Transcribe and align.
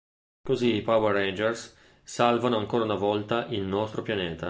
Così 0.41 0.73
i 0.77 0.81
Power 0.81 1.13
Rangers 1.13 1.77
salvano 2.01 2.57
ancora 2.57 2.83
una 2.85 2.95
volta 2.95 3.45
il 3.49 3.61
nostro 3.61 4.01
pianeta. 4.01 4.39